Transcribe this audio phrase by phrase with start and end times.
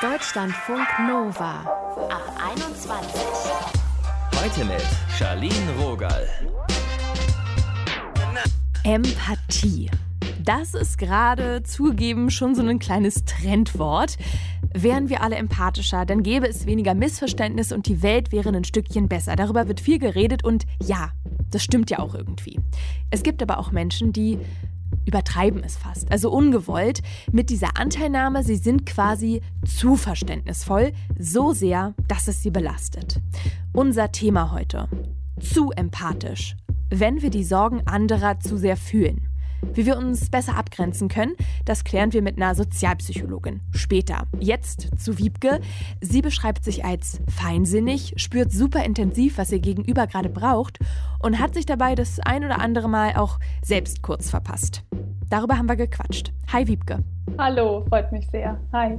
[0.00, 1.60] Deutschlandfunk Nova
[2.08, 3.20] ab 21.
[4.40, 4.84] Heute mit
[5.18, 6.28] Charlene Rogal.
[8.84, 9.90] Empathie.
[10.44, 14.16] Das ist gerade zugegeben schon so ein kleines Trendwort.
[14.72, 19.08] Wären wir alle empathischer, dann gäbe es weniger Missverständnis und die Welt wäre ein Stückchen
[19.08, 19.36] besser.
[19.36, 21.10] Darüber wird viel geredet und ja,
[21.50, 22.58] das stimmt ja auch irgendwie.
[23.10, 24.38] Es gibt aber auch Menschen, die
[25.08, 27.00] übertreiben es fast, also ungewollt,
[27.32, 33.20] mit dieser Anteilnahme, sie sind quasi zu verständnisvoll, so sehr, dass es sie belastet.
[33.72, 34.88] Unser Thema heute.
[35.40, 36.56] Zu empathisch,
[36.90, 39.28] wenn wir die Sorgen anderer zu sehr fühlen.
[39.74, 43.60] Wie wir uns besser abgrenzen können, das klären wir mit einer Sozialpsychologin.
[43.72, 44.26] Später.
[44.38, 45.60] Jetzt zu Wiebke.
[46.00, 50.78] Sie beschreibt sich als feinsinnig, spürt super intensiv, was ihr Gegenüber gerade braucht
[51.20, 54.84] und hat sich dabei das ein oder andere Mal auch selbst kurz verpasst.
[55.30, 56.32] Darüber haben wir gequatscht.
[56.52, 57.04] Hi Wiebke.
[57.36, 58.58] Hallo, freut mich sehr.
[58.72, 58.98] Hi.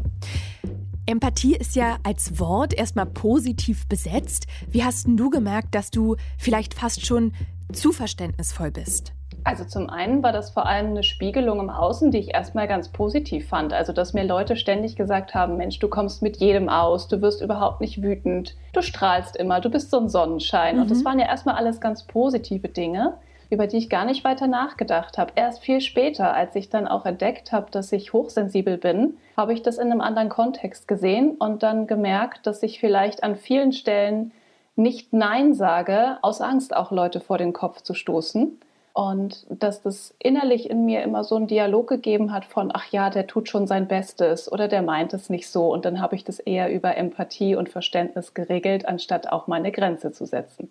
[1.08, 4.46] Empathie ist ja als Wort erstmal positiv besetzt.
[4.70, 7.34] Wie hast du gemerkt, dass du vielleicht fast schon
[7.74, 9.14] zu verständnisvoll bist?
[9.44, 12.90] Also zum einen war das vor allem eine Spiegelung im Außen, die ich erstmal ganz
[12.90, 13.74] positiv fand.
[13.74, 17.42] Also dass mir Leute ständig gesagt haben, Mensch, du kommst mit jedem aus, du wirst
[17.42, 20.76] überhaupt nicht wütend, du strahlst immer, du bist so ein Sonnenschein.
[20.76, 20.82] Mhm.
[20.84, 23.18] Und das waren ja erstmal alles ganz positive Dinge,
[23.50, 25.34] über die ich gar nicht weiter nachgedacht habe.
[25.36, 29.64] Erst viel später, als ich dann auch entdeckt habe, dass ich hochsensibel bin, habe ich
[29.64, 34.32] das in einem anderen Kontext gesehen und dann gemerkt, dass ich vielleicht an vielen Stellen
[34.76, 38.60] nicht Nein sage, aus Angst auch Leute vor den Kopf zu stoßen
[39.00, 43.10] und dass das innerlich in mir immer so einen Dialog gegeben hat von, ach ja,
[43.10, 45.72] der tut schon sein Bestes oder der meint es nicht so.
[45.72, 50.12] Und dann habe ich das eher über Empathie und Verständnis geregelt, anstatt auch meine Grenze
[50.12, 50.70] zu setzen.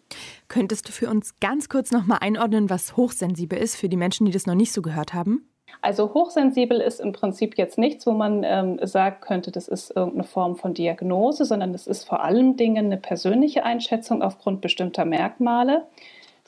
[0.48, 4.32] Könntest du für uns ganz kurz nochmal einordnen, was hochsensibel ist, für die Menschen, die
[4.32, 5.48] das noch nicht so gehört haben?
[5.80, 10.24] Also hochsensibel ist im Prinzip jetzt nichts, wo man ähm, sagen könnte, das ist irgendeine
[10.24, 15.86] Form von Diagnose, sondern es ist vor allem Dingen eine persönliche Einschätzung aufgrund bestimmter Merkmale.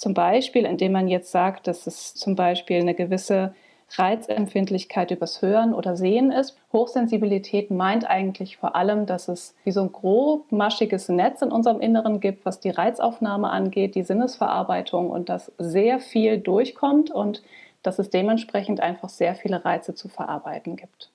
[0.01, 3.55] Zum Beispiel, indem man jetzt sagt, dass es zum Beispiel eine gewisse
[3.99, 6.57] Reizempfindlichkeit übers Hören oder Sehen ist.
[6.73, 11.83] Hochsensibilität meint eigentlich vor allem, dass es wie so ein grob maschiges Netz in unserem
[11.83, 17.43] Inneren gibt, was die Reizaufnahme angeht, die Sinnesverarbeitung und dass sehr viel durchkommt und
[17.83, 21.11] dass es dementsprechend einfach sehr viele Reize zu verarbeiten gibt.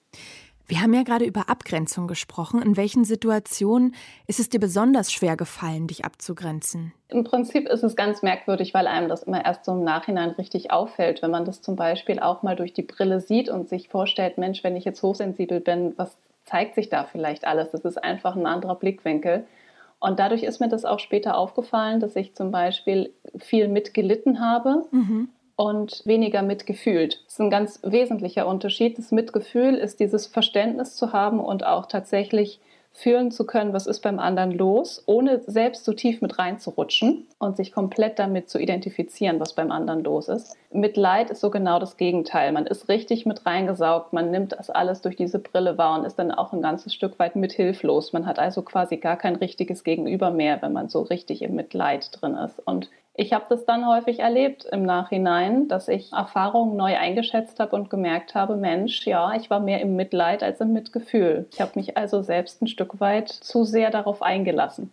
[0.67, 2.61] Wir haben ja gerade über Abgrenzung gesprochen.
[2.61, 3.93] In welchen Situationen
[4.25, 6.91] ist es dir besonders schwer gefallen, dich abzugrenzen?
[7.09, 10.71] Im Prinzip ist es ganz merkwürdig, weil einem das immer erst so im Nachhinein richtig
[10.71, 14.39] auffällt, wenn man das zum Beispiel auch mal durch die Brille sieht und sich vorstellt,
[14.39, 17.69] Mensch, wenn ich jetzt hochsensibel bin, was zeigt sich da vielleicht alles?
[17.69, 19.45] Das ist einfach ein anderer Blickwinkel.
[19.99, 24.85] Und dadurch ist mir das auch später aufgefallen, dass ich zum Beispiel viel mitgelitten habe.
[24.91, 27.21] Mhm und weniger mitgefühlt.
[27.25, 28.97] Das ist ein ganz wesentlicher Unterschied.
[28.97, 32.59] Das Mitgefühl ist dieses Verständnis zu haben und auch tatsächlich
[32.95, 37.57] fühlen zu können, was ist beim anderen los, ohne selbst so tief mit reinzurutschen und
[37.57, 40.55] sich komplett damit zu identifizieren, was beim anderen los ist.
[40.71, 42.53] Mitleid ist so genau das Gegenteil.
[42.53, 46.17] Man ist richtig mit reingesaugt, man nimmt das alles durch diese Brille wahr und ist
[46.17, 48.13] dann auch ein ganzes Stück weit mithilflos.
[48.13, 52.09] Man hat also quasi gar kein richtiges Gegenüber mehr, wenn man so richtig im Mitleid
[52.13, 52.65] drin ist.
[52.65, 57.75] Und ich habe das dann häufig erlebt im Nachhinein, dass ich Erfahrungen neu eingeschätzt habe
[57.75, 61.47] und gemerkt habe, Mensch, ja, ich war mehr im Mitleid als im Mitgefühl.
[61.51, 64.91] Ich habe mich also selbst ein Stück weit zu sehr darauf eingelassen.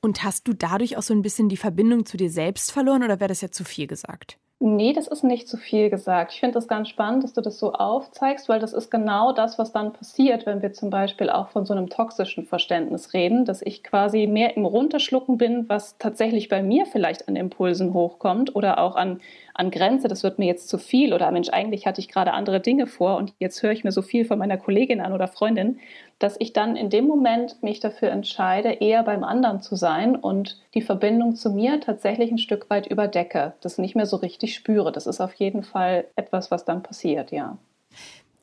[0.00, 3.20] Und hast du dadurch auch so ein bisschen die Verbindung zu dir selbst verloren oder
[3.20, 4.38] wäre das ja zu viel gesagt?
[4.62, 6.32] Nee, das ist nicht zu viel gesagt.
[6.34, 9.58] Ich finde das ganz spannend, dass du das so aufzeigst, weil das ist genau das,
[9.58, 13.62] was dann passiert, wenn wir zum Beispiel auch von so einem toxischen Verständnis reden, dass
[13.62, 18.80] ich quasi mehr im Runterschlucken bin, was tatsächlich bei mir vielleicht an Impulsen hochkommt oder
[18.80, 19.22] auch an,
[19.54, 22.60] an Grenze, das wird mir jetzt zu viel oder Mensch, eigentlich hatte ich gerade andere
[22.60, 25.78] Dinge vor und jetzt höre ich mir so viel von meiner Kollegin an oder Freundin,
[26.20, 30.60] dass ich dann in dem Moment mich dafür entscheide, eher beim anderen zu sein und
[30.74, 34.92] die Verbindung zu mir tatsächlich ein Stück weit überdecke, das nicht mehr so richtig spüre.
[34.92, 37.56] Das ist auf jeden Fall etwas, was dann passiert, ja.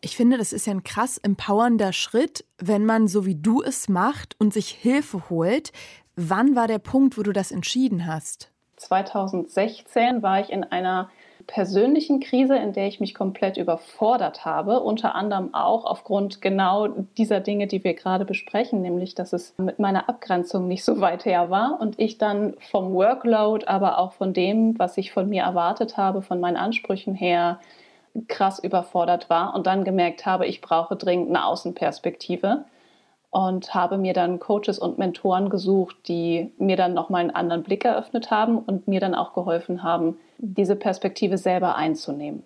[0.01, 3.87] Ich finde, das ist ja ein krass empowernder Schritt, wenn man so wie du es
[3.87, 5.71] macht und sich Hilfe holt.
[6.15, 8.49] Wann war der Punkt, wo du das entschieden hast?
[8.77, 11.09] 2016 war ich in einer
[11.47, 17.39] persönlichen Krise, in der ich mich komplett überfordert habe, unter anderem auch aufgrund genau dieser
[17.39, 21.49] Dinge, die wir gerade besprechen, nämlich dass es mit meiner Abgrenzung nicht so weit her
[21.49, 25.97] war und ich dann vom Workload, aber auch von dem, was ich von mir erwartet
[25.97, 27.59] habe, von meinen Ansprüchen her,
[28.27, 32.65] krass überfordert war und dann gemerkt habe, ich brauche dringend eine Außenperspektive
[33.29, 37.85] und habe mir dann Coaches und Mentoren gesucht, die mir dann nochmal einen anderen Blick
[37.85, 42.43] eröffnet haben und mir dann auch geholfen haben, diese Perspektive selber einzunehmen.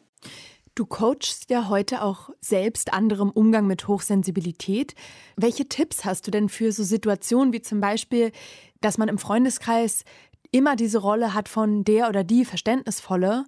[0.73, 4.95] Du coachst ja heute auch selbst andere im Umgang mit Hochsensibilität.
[5.35, 8.31] Welche Tipps hast du denn für so Situationen wie zum Beispiel,
[8.79, 10.05] dass man im Freundeskreis
[10.51, 13.43] immer diese Rolle hat von der oder die Verständnisvolle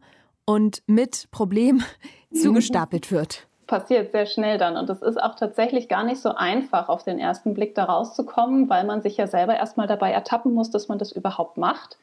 [0.46, 1.82] und mit Problem
[2.34, 3.48] zugestapelt wird?
[3.68, 4.78] Passiert sehr schnell dann.
[4.78, 8.70] Und es ist auch tatsächlich gar nicht so einfach, auf den ersten Blick da rauszukommen,
[8.70, 11.98] weil man sich ja selber erstmal dabei ertappen muss, dass man das überhaupt macht.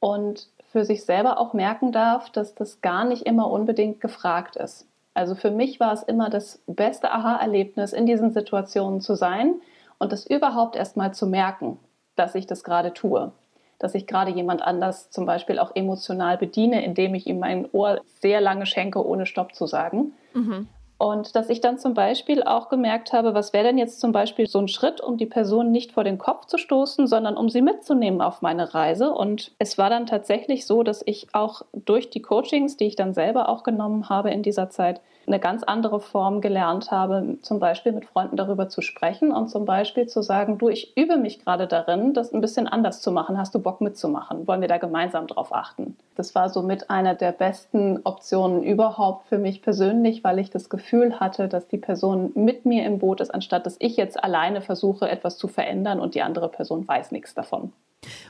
[0.00, 4.86] Und für sich selber auch merken darf, dass das gar nicht immer unbedingt gefragt ist.
[5.14, 9.54] Also für mich war es immer das beste Aha-Erlebnis, in diesen Situationen zu sein
[9.98, 11.78] und das überhaupt erstmal zu merken,
[12.16, 13.32] dass ich das gerade tue.
[13.78, 18.00] Dass ich gerade jemand anders zum Beispiel auch emotional bediene, indem ich ihm mein Ohr
[18.20, 20.12] sehr lange schenke, ohne Stopp zu sagen.
[20.34, 20.68] Mhm.
[20.98, 24.46] Und dass ich dann zum Beispiel auch gemerkt habe, was wäre denn jetzt zum Beispiel
[24.46, 27.60] so ein Schritt, um die Person nicht vor den Kopf zu stoßen, sondern um sie
[27.60, 29.12] mitzunehmen auf meine Reise.
[29.12, 33.12] Und es war dann tatsächlich so, dass ich auch durch die Coachings, die ich dann
[33.12, 37.92] selber auch genommen habe in dieser Zeit, eine ganz andere Form gelernt habe, zum Beispiel
[37.92, 41.66] mit Freunden darüber zu sprechen und zum Beispiel zu sagen, du, ich übe mich gerade
[41.66, 43.38] darin, das ein bisschen anders zu machen.
[43.38, 44.46] Hast du Bock mitzumachen?
[44.46, 45.96] Wollen wir da gemeinsam drauf achten?
[46.14, 51.18] Das war somit eine der besten Optionen überhaupt für mich persönlich, weil ich das Gefühl
[51.18, 55.08] hatte, dass die Person mit mir im Boot ist, anstatt dass ich jetzt alleine versuche,
[55.08, 57.72] etwas zu verändern und die andere Person weiß nichts davon.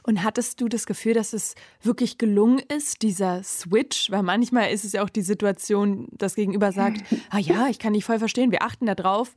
[0.02, 4.11] Und hattest du das Gefühl, dass es wirklich gelungen ist, dieser Switch?
[4.11, 7.93] Weil manchmal ist es ja auch die Situation, das Gegenüber sagt, ah ja, ich kann
[7.93, 9.34] dich voll verstehen, wir achten da drauf.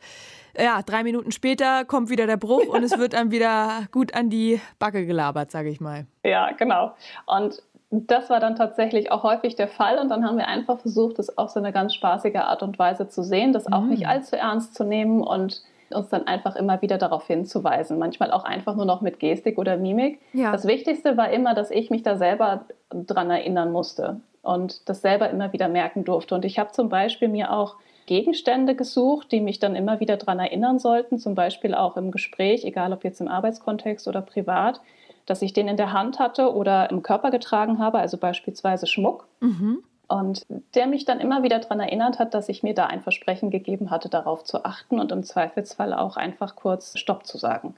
[0.57, 4.29] Ja, drei Minuten später kommt wieder der Bruch und es wird dann wieder gut an
[4.29, 6.05] die Backe gelabert, sage ich mal.
[6.23, 6.95] Ja, genau.
[7.25, 11.17] Und das war dann tatsächlich auch häufig der Fall und dann haben wir einfach versucht,
[11.17, 13.89] das auf so eine ganz spaßige Art und Weise zu sehen, das auch mhm.
[13.89, 15.63] nicht allzu ernst zu nehmen und
[15.93, 17.97] uns dann einfach immer wieder darauf hinzuweisen.
[17.99, 20.19] Manchmal auch einfach nur noch mit Gestik oder Mimik.
[20.33, 20.51] Ja.
[20.51, 25.29] Das Wichtigste war immer, dass ich mich da selber dran erinnern musste und das selber
[25.29, 26.35] immer wieder merken durfte.
[26.35, 27.75] Und ich habe zum Beispiel mir auch
[28.05, 32.65] Gegenstände gesucht, die mich dann immer wieder daran erinnern sollten, zum Beispiel auch im Gespräch,
[32.65, 34.81] egal ob jetzt im Arbeitskontext oder privat,
[35.27, 39.27] dass ich den in der Hand hatte oder im Körper getragen habe, also beispielsweise Schmuck.
[39.41, 39.83] Mhm.
[40.09, 43.51] Und der mich dann immer wieder daran erinnert hat, dass ich mir da ein Versprechen
[43.51, 47.75] gegeben hatte, darauf zu achten und im Zweifelsfall auch einfach kurz Stopp zu sagen.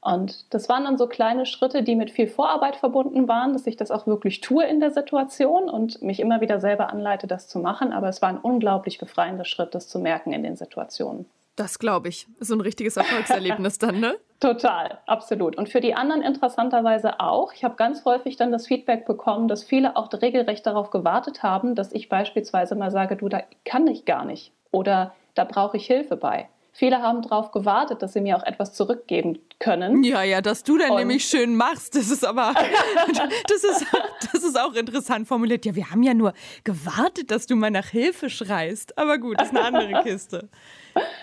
[0.00, 3.76] Und das waren dann so kleine Schritte, die mit viel Vorarbeit verbunden waren, dass ich
[3.76, 7.58] das auch wirklich tue in der Situation und mich immer wieder selber anleite, das zu
[7.58, 7.92] machen.
[7.92, 11.26] Aber es war ein unglaublich befreiender Schritt, das zu merken in den Situationen.
[11.54, 12.26] Das glaube ich.
[12.40, 14.16] Ist so ein richtiges Erfolgserlebnis dann, ne?
[14.42, 15.56] Total, absolut.
[15.56, 17.52] Und für die anderen interessanterweise auch.
[17.52, 21.76] Ich habe ganz häufig dann das Feedback bekommen, dass viele auch regelrecht darauf gewartet haben,
[21.76, 25.86] dass ich beispielsweise mal sage, du, da kann ich gar nicht oder da brauche ich
[25.86, 26.48] Hilfe bei.
[26.74, 30.02] Viele haben darauf gewartet, dass sie mir auch etwas zurückgeben können.
[30.04, 32.54] Ja, ja, dass du dann und nämlich schön machst, das ist aber,
[33.48, 33.86] das ist,
[34.32, 35.66] das ist auch interessant formuliert.
[35.66, 36.32] Ja, wir haben ja nur
[36.64, 38.96] gewartet, dass du mal nach Hilfe schreist.
[38.96, 40.48] Aber gut, das ist eine andere Kiste.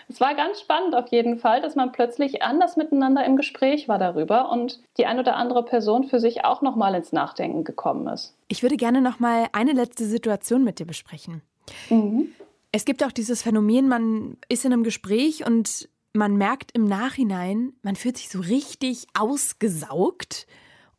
[0.07, 3.98] Es war ganz spannend auf jeden Fall, dass man plötzlich anders miteinander im Gespräch war
[3.98, 8.07] darüber und die ein oder andere Person für sich auch noch mal ins Nachdenken gekommen
[8.07, 8.36] ist.
[8.48, 11.42] Ich würde gerne noch mal eine letzte Situation mit dir besprechen.
[11.90, 12.34] Mhm.
[12.71, 17.74] Es gibt auch dieses Phänomen, man ist in einem Gespräch und man merkt im Nachhinein,
[17.81, 20.48] man fühlt sich so richtig ausgesaugt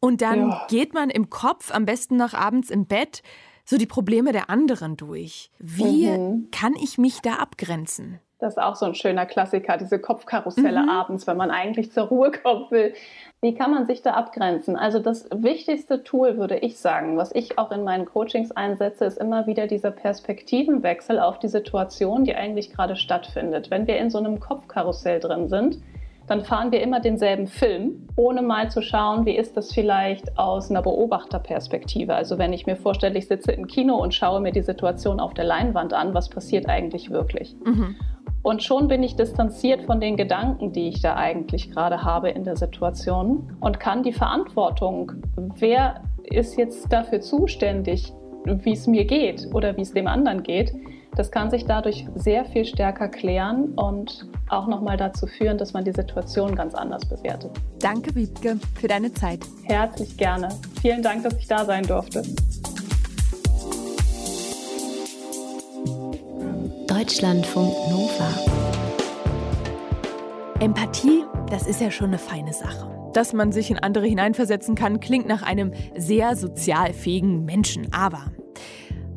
[0.01, 0.67] und dann ja.
[0.69, 3.23] geht man im Kopf, am besten noch abends im Bett,
[3.65, 5.51] so die Probleme der anderen durch.
[5.59, 6.49] Wie mhm.
[6.51, 8.19] kann ich mich da abgrenzen?
[8.41, 10.89] Das ist auch so ein schöner Klassiker, diese Kopfkarusselle mhm.
[10.89, 12.95] abends, wenn man eigentlich zur Ruhe kommen will.
[13.43, 14.77] Wie kann man sich da abgrenzen?
[14.77, 19.19] Also das wichtigste Tool, würde ich sagen, was ich auch in meinen Coachings einsetze, ist
[19.19, 23.71] immer wieder dieser Perspektivenwechsel auf die Situation, die eigentlich gerade stattfindet.
[23.71, 25.79] Wenn wir in so einem Kopfkarussell drin sind,
[26.31, 30.71] dann fahren wir immer denselben Film, ohne mal zu schauen, wie ist das vielleicht aus
[30.71, 32.15] einer Beobachterperspektive.
[32.15, 35.35] Also wenn ich mir vorstelle, ich sitze im Kino und schaue mir die Situation auf
[35.35, 37.57] der Leinwand an, was passiert eigentlich wirklich?
[37.65, 37.97] Mhm.
[38.43, 42.45] Und schon bin ich distanziert von den Gedanken, die ich da eigentlich gerade habe in
[42.45, 45.13] der Situation und kann die Verantwortung,
[45.59, 48.13] wer ist jetzt dafür zuständig,
[48.45, 50.73] wie es mir geht oder wie es dem anderen geht,
[51.17, 55.85] das kann sich dadurch sehr viel stärker klären und auch nochmal dazu führen, dass man
[55.85, 57.51] die Situation ganz anders bewertet.
[57.81, 59.41] Danke, Wiebke, für deine Zeit.
[59.65, 60.49] Herzlich gerne.
[60.81, 62.23] Vielen Dank, dass ich da sein durfte.
[67.01, 68.29] Deutschlandfunk Nova.
[70.61, 73.11] Empathie, das ist ja schon eine feine Sache.
[73.15, 77.91] Dass man sich in andere hineinversetzen kann, klingt nach einem sehr sozial fähigen Menschen.
[77.95, 78.31] Aber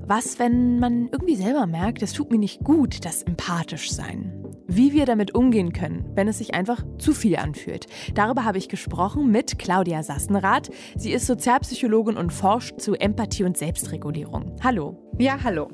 [0.07, 4.42] was, wenn man irgendwie selber merkt, es tut mir nicht gut, das empathisch sein?
[4.75, 7.87] Wie wir damit umgehen können, wenn es sich einfach zu viel anfühlt.
[8.13, 10.69] Darüber habe ich gesprochen mit Claudia Sassenrath.
[10.95, 14.55] Sie ist Sozialpsychologin und forscht zu Empathie und Selbstregulierung.
[14.63, 14.97] Hallo.
[15.19, 15.69] Ja, hallo.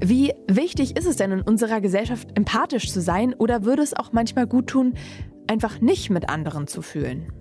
[0.00, 4.12] Wie wichtig ist es denn in unserer Gesellschaft, empathisch zu sein oder würde es auch
[4.12, 4.94] manchmal gut tun,
[5.48, 7.32] einfach nicht mit anderen zu fühlen?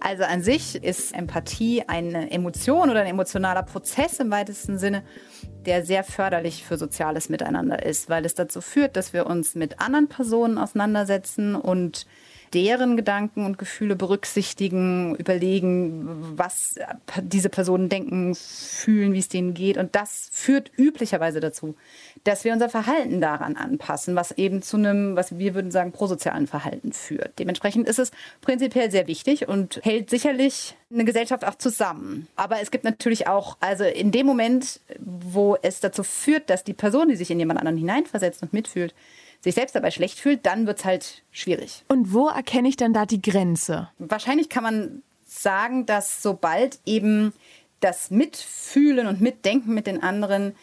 [0.00, 5.04] Also an sich ist Empathie eine Emotion oder ein emotionaler Prozess im weitesten Sinne,
[5.64, 9.80] der sehr förderlich für soziales Miteinander ist, weil es dazu führt, dass wir uns mit
[9.80, 12.06] anderen Personen auseinandersetzen und
[12.54, 16.76] deren Gedanken und Gefühle berücksichtigen, überlegen, was
[17.22, 19.76] diese Personen denken, fühlen, wie es denen geht.
[19.76, 21.74] Und das führt üblicherweise dazu,
[22.24, 26.46] dass wir unser Verhalten daran anpassen, was eben zu einem, was wir würden sagen, prosozialen
[26.46, 27.38] Verhalten führt.
[27.38, 32.28] Dementsprechend ist es prinzipiell sehr wichtig und hält sicherlich eine Gesellschaft auch zusammen.
[32.36, 36.74] Aber es gibt natürlich auch, also in dem Moment, wo es dazu führt, dass die
[36.74, 38.94] Person, die sich in jemand anderen hineinversetzt und mitfühlt,
[39.42, 41.84] sich selbst dabei schlecht fühlt, dann wird es halt schwierig.
[41.88, 43.90] Und wo erkenne ich dann da die Grenze?
[43.98, 47.32] Wahrscheinlich kann man sagen, dass sobald eben
[47.80, 50.54] das Mitfühlen und Mitdenken mit den anderen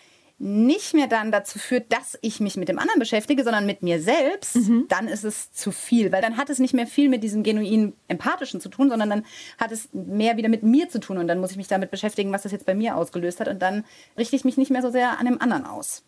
[0.41, 4.01] nicht mehr dann dazu führt, dass ich mich mit dem anderen beschäftige, sondern mit mir
[4.01, 4.85] selbst, mhm.
[4.87, 6.13] dann ist es zu viel.
[6.13, 9.25] Weil dann hat es nicht mehr viel mit diesem genuinen Empathischen zu tun, sondern dann
[9.57, 11.17] hat es mehr wieder mit mir zu tun.
[11.17, 13.49] Und dann muss ich mich damit beschäftigen, was das jetzt bei mir ausgelöst hat.
[13.49, 13.83] Und dann
[14.17, 16.03] richte ich mich nicht mehr so sehr an dem anderen aus.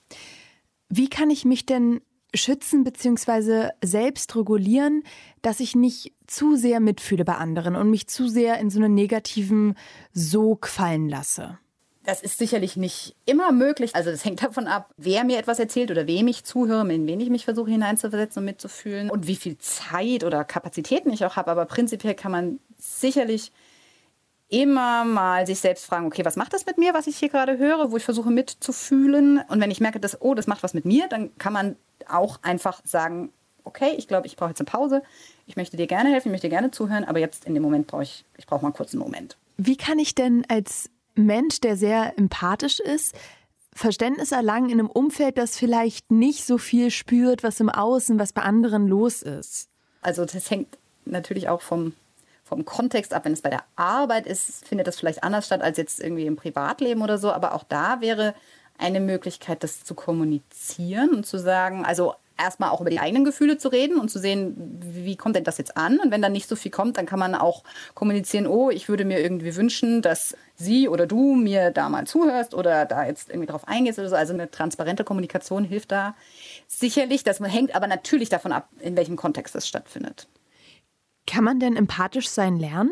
[0.88, 2.00] Wie kann ich mich denn
[2.34, 3.70] schützen bzw.
[3.84, 5.04] selbst regulieren,
[5.42, 8.94] dass ich nicht zu sehr mitfühle bei anderen und mich zu sehr in so einen
[8.94, 9.76] negativen
[10.14, 11.58] Sog fallen lasse?
[12.04, 13.96] Das ist sicherlich nicht immer möglich.
[13.96, 17.20] Also das hängt davon ab, wer mir etwas erzählt oder wem ich zuhöre, in wen
[17.20, 21.52] ich mich versuche hineinzuversetzen und mitzufühlen und wie viel Zeit oder Kapazitäten ich auch habe.
[21.52, 23.52] Aber prinzipiell kann man sicherlich
[24.50, 27.58] immer mal sich selbst fragen, okay, was macht das mit mir, was ich hier gerade
[27.58, 29.40] höre, wo ich versuche mitzufühlen.
[29.48, 31.76] Und wenn ich merke, dass, oh, das macht was mit mir, dann kann man
[32.14, 33.32] auch einfach sagen,
[33.64, 35.04] okay, ich glaube, ich brauche jetzt eine Pause.
[35.46, 37.88] Ich möchte dir gerne helfen, ich möchte dir gerne zuhören, aber jetzt in dem Moment
[37.88, 39.38] brauche ich, ich brauche mal kurz einen Moment.
[39.58, 43.16] Wie kann ich denn als Mensch, der sehr empathisch ist,
[43.74, 48.34] Verständnis erlangen in einem Umfeld, das vielleicht nicht so viel spürt, was im Außen, was
[48.34, 49.70] bei anderen los ist?
[50.02, 51.94] Also das hängt natürlich auch vom,
[52.44, 53.26] vom Kontext ab.
[53.26, 56.36] Wenn es bei der Arbeit ist, findet das vielleicht anders statt als jetzt irgendwie im
[56.36, 57.32] Privatleben oder so.
[57.32, 58.34] Aber auch da wäre
[58.82, 63.58] eine Möglichkeit, das zu kommunizieren und zu sagen, also erstmal auch über die eigenen Gefühle
[63.58, 66.00] zu reden und zu sehen, wie kommt denn das jetzt an?
[66.00, 69.06] Und wenn dann nicht so viel kommt, dann kann man auch kommunizieren, oh, ich würde
[69.06, 73.48] mir irgendwie wünschen, dass sie oder du mir da mal zuhörst oder da jetzt irgendwie
[73.48, 74.16] drauf eingehst oder so.
[74.16, 76.16] Also eine transparente Kommunikation hilft da
[76.68, 77.24] sicherlich.
[77.24, 80.28] Das hängt aber natürlich davon ab, in welchem Kontext das stattfindet.
[81.28, 82.92] Kann man denn empathisch sein lernen?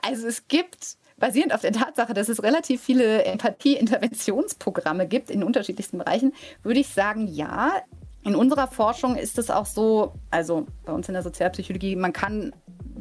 [0.00, 5.98] Also es gibt basierend auf der Tatsache, dass es relativ viele Empathie-Interventionsprogramme gibt in unterschiedlichsten
[5.98, 7.70] Bereichen, würde ich sagen, ja.
[8.24, 12.52] In unserer Forschung ist es auch so, also bei uns in der Sozialpsychologie, man kann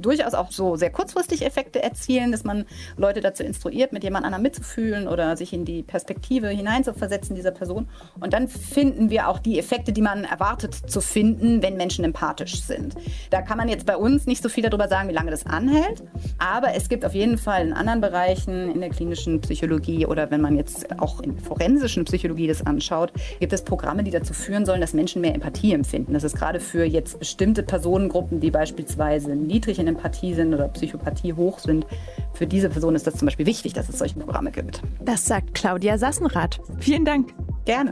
[0.02, 2.66] durchaus auch so sehr kurzfristig Effekte erzielen, dass man
[2.98, 7.88] Leute dazu instruiert, mit jemand anderem mitzufühlen oder sich in die Perspektive hineinzuversetzen dieser Person.
[8.20, 12.62] Und dann finden wir auch die Effekte, die man erwartet zu finden, wenn Menschen empathisch
[12.62, 12.96] sind.
[13.30, 16.04] Da kann man jetzt bei uns nicht so viel darüber sagen, wie lange das anhält,
[16.38, 20.42] aber es gibt auf jeden Fall in anderen Bereichen, in der klinischen Psychologie oder wenn
[20.42, 24.82] man jetzt auch in forensischen Psychologie das anschaut, gibt es Programme, die dazu führen sollen,
[24.82, 26.14] dass Menschen mehr Empathie empfinden.
[26.14, 31.34] Das ist gerade für jetzt bestimmte Personengruppen, die beispielsweise niedrig in Empathie sind oder Psychopathie
[31.34, 31.86] hoch sind,
[32.34, 34.82] für diese Person ist das zum Beispiel wichtig, dass es solche Programme gibt.
[35.04, 36.60] Das sagt Claudia Sassenrath.
[36.80, 37.34] Vielen Dank.
[37.66, 37.92] Gerne.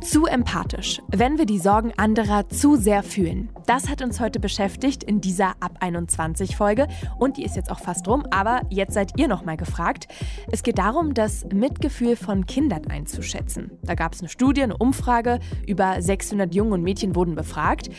[0.00, 3.50] Zu empathisch, wenn wir die Sorgen anderer zu sehr fühlen.
[3.66, 6.86] Das hat uns heute beschäftigt in dieser Ab 21 Folge
[7.18, 10.06] und die ist jetzt auch fast rum, aber jetzt seid ihr noch mal gefragt.
[10.52, 13.72] Es geht darum, das Mitgefühl von Kindern einzuschätzen.
[13.82, 17.90] Da gab es eine Studie, eine Umfrage, über 600 Jungen und Mädchen wurden befragt.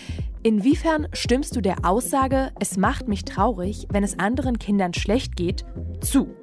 [0.41, 5.65] Inwiefern stimmst du der Aussage, es macht mich traurig, wenn es anderen Kindern schlecht geht,
[5.99, 6.33] zu?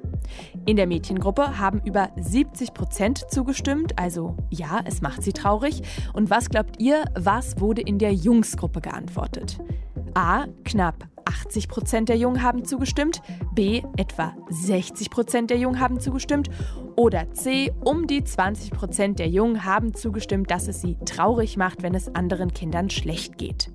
[0.67, 5.81] In der Mädchengruppe haben über 70 Prozent zugestimmt, also ja, es macht sie traurig.
[6.11, 9.59] Und was glaubt ihr, was wurde in der Jungsgruppe geantwortet?
[10.13, 10.45] A.
[10.65, 13.21] Knapp 80 Prozent der Jungen haben zugestimmt.
[13.55, 13.81] B.
[13.95, 16.49] Etwa 60 Prozent der Jungen haben zugestimmt.
[16.97, 17.71] Oder C.
[17.85, 22.13] Um die 20 Prozent der Jungen haben zugestimmt, dass es sie traurig macht, wenn es
[22.13, 23.71] anderen Kindern schlecht geht.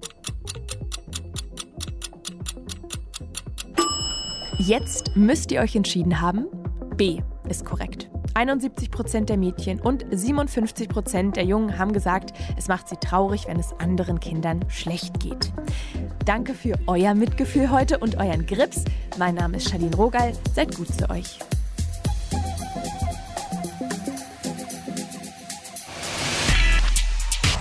[4.59, 6.47] Jetzt müsst ihr euch entschieden haben.
[6.97, 8.11] B ist korrekt.
[8.35, 13.47] 71 Prozent der Mädchen und 57 Prozent der Jungen haben gesagt, es macht sie traurig,
[13.47, 15.53] wenn es anderen Kindern schlecht geht.
[16.25, 18.85] Danke für euer Mitgefühl heute und euren Grips.
[19.19, 20.33] Mein Name ist Charlene Rogal.
[20.55, 21.39] Seid gut zu euch.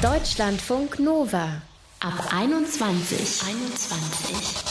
[0.02, 1.62] Deutschlandfunk Nova
[2.04, 3.44] Ab 21.
[3.48, 4.71] 21.